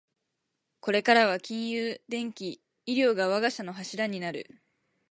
[0.79, 4.49] これからは金融、電機、医療が我が社の柱になる